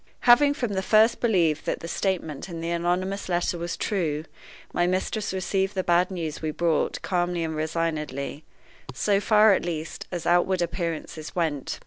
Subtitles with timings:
[0.21, 4.25] Having from the first believed that the statement in the anonymous letter was true,
[4.73, 8.43] my mistress received the bad news we brought calmly and resignedly
[8.95, 11.79] so far, at least, as outward appearances went.